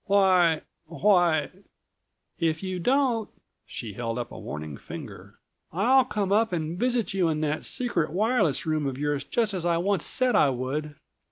"Why—why—" 0.05 1.51
"If 2.39 2.63
you 2.63 2.79
don't," 2.79 3.29
she 3.67 3.93
held 3.93 4.17
up 4.17 4.31
a 4.31 4.39
warning 4.39 4.75
finger, 4.75 5.37
"I'll 5.71 6.05
come 6.05 6.31
up 6.31 6.51
and 6.51 6.79
visit 6.79 7.13
you 7.13 7.29
in 7.29 7.41
that 7.41 7.65
secret 7.65 8.09
wireless 8.11 8.65
room 8.65 8.87
of 8.87 8.97
yours 8.97 9.23
just 9.23 9.53
as 9.53 9.63
I 9.63 9.77
once 9.77 10.03
said 10.03 10.35
I 10.35 10.49
would." 10.49 10.95